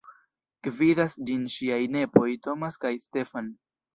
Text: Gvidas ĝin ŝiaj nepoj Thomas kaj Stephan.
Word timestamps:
Gvidas 0.67 1.13
ĝin 1.27 1.43
ŝiaj 1.57 1.77
nepoj 1.97 2.25
Thomas 2.47 2.81
kaj 2.87 2.95
Stephan. 3.07 3.53